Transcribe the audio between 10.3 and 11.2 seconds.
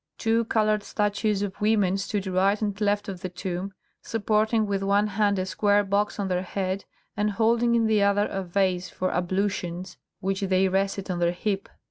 they rested on